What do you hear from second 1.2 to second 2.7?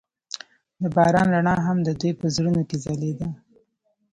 رڼا هم د دوی په زړونو